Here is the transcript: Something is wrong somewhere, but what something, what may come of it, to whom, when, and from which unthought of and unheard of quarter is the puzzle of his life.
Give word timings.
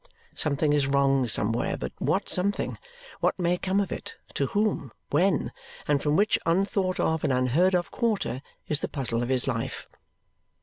Something 0.33 0.73
is 0.73 0.87
wrong 0.87 1.27
somewhere, 1.27 1.77
but 1.77 1.91
what 1.99 2.27
something, 2.27 2.79
what 3.19 3.37
may 3.37 3.55
come 3.55 3.79
of 3.79 3.91
it, 3.91 4.15
to 4.33 4.47
whom, 4.47 4.91
when, 5.11 5.51
and 5.87 6.01
from 6.01 6.15
which 6.15 6.39
unthought 6.43 6.99
of 6.99 7.23
and 7.23 7.31
unheard 7.31 7.75
of 7.75 7.91
quarter 7.91 8.41
is 8.67 8.79
the 8.81 8.89
puzzle 8.89 9.21
of 9.21 9.29
his 9.29 9.47
life. 9.47 9.87